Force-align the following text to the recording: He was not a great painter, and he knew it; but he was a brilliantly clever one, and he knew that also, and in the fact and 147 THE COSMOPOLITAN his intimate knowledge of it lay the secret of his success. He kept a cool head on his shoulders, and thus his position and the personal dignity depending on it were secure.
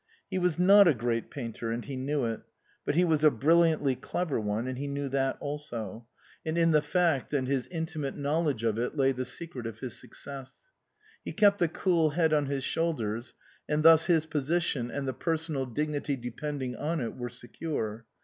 He 0.31 0.39
was 0.39 0.57
not 0.57 0.87
a 0.87 0.95
great 0.95 1.29
painter, 1.29 1.69
and 1.69 1.85
he 1.85 1.95
knew 1.95 2.25
it; 2.25 2.41
but 2.87 2.95
he 2.95 3.05
was 3.05 3.23
a 3.23 3.29
brilliantly 3.29 3.95
clever 3.95 4.39
one, 4.39 4.67
and 4.67 4.79
he 4.79 4.87
knew 4.87 5.07
that 5.09 5.37
also, 5.39 6.07
and 6.43 6.57
in 6.57 6.71
the 6.71 6.81
fact 6.81 7.31
and 7.35 7.47
147 7.47 7.47
THE 7.47 7.91
COSMOPOLITAN 7.91 8.15
his 8.15 8.17
intimate 8.17 8.17
knowledge 8.19 8.63
of 8.63 8.79
it 8.79 8.97
lay 8.99 9.11
the 9.11 9.25
secret 9.25 9.67
of 9.67 9.77
his 9.77 9.95
success. 9.99 10.61
He 11.23 11.33
kept 11.33 11.61
a 11.61 11.67
cool 11.67 12.09
head 12.09 12.33
on 12.33 12.47
his 12.47 12.63
shoulders, 12.63 13.35
and 13.69 13.83
thus 13.83 14.05
his 14.07 14.25
position 14.25 14.89
and 14.89 15.07
the 15.07 15.13
personal 15.13 15.67
dignity 15.67 16.15
depending 16.15 16.75
on 16.77 16.99
it 16.99 17.15
were 17.15 17.29
secure. 17.29 18.07